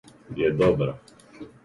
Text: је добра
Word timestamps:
је 0.39 0.49
добра 0.61 0.95